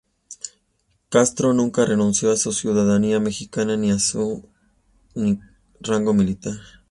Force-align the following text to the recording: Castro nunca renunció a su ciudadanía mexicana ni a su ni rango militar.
Castro 1.09 1.53
nunca 1.53 1.85
renunció 1.85 2.31
a 2.31 2.35
su 2.35 2.51
ciudadanía 2.53 3.19
mexicana 3.19 3.77
ni 3.77 3.91
a 3.91 3.99
su 3.99 4.49
ni 5.13 5.39
rango 5.79 6.11
militar. 6.15 6.55